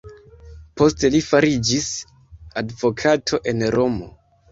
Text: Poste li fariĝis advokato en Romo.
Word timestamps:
Poste 0.79 1.11
li 1.15 1.19
fariĝis 1.25 1.89
advokato 2.63 3.41
en 3.53 3.63
Romo. 3.77 4.09